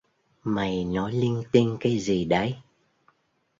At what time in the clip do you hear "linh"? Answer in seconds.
1.13-1.43